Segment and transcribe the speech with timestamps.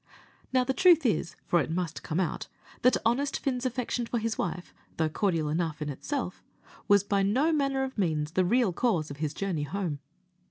[0.51, 2.47] Now, the truth is, for it must come out,
[2.81, 6.43] that honest Fin's affection for his wife, though cordial enough in itself,
[6.87, 9.99] was by no manner of means the real cause of his journey home.